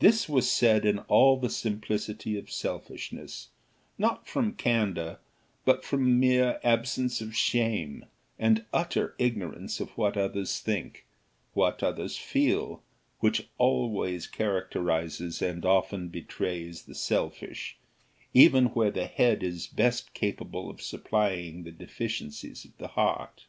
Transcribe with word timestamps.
This 0.00 0.28
was 0.28 0.46
said 0.46 0.84
in 0.84 0.98
all 1.08 1.38
the 1.40 1.48
simplicity 1.48 2.36
of 2.36 2.50
selfishness, 2.52 3.48
not 3.96 4.28
from 4.28 4.52
candour, 4.52 5.20
but 5.64 5.86
from 5.86 6.20
mere 6.20 6.60
absence 6.62 7.22
of 7.22 7.34
shame, 7.34 8.04
and 8.38 8.66
utter 8.74 9.14
ignorance 9.18 9.80
of 9.80 9.88
what 9.96 10.18
others 10.18 10.60
think 10.60 11.06
what 11.54 11.82
others 11.82 12.18
feel, 12.18 12.82
which 13.20 13.48
always 13.56 14.26
characterises, 14.26 15.40
and 15.40 15.64
often 15.64 16.08
betrays 16.10 16.82
the 16.82 16.94
selfish, 16.94 17.78
even 18.34 18.66
where 18.74 18.90
the 18.90 19.06
head 19.06 19.42
is 19.42 19.66
best 19.66 20.12
capable 20.12 20.68
of 20.68 20.82
supplying 20.82 21.62
the 21.64 21.72
deficiencies 21.72 22.66
of 22.66 22.76
the 22.76 22.88
heart. 22.88 23.46